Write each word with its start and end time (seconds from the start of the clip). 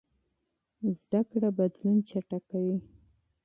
تعلیم 1.09 1.51
بدلون 1.57 1.97
چټکوي. 2.09 2.77